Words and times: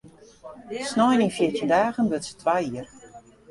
Snein 0.91 1.23
yn 1.25 1.33
fjirtjin 1.35 1.71
dagen 1.73 2.09
wurdt 2.09 2.27
se 2.29 2.33
twa 2.41 2.55
jier. 2.63 2.87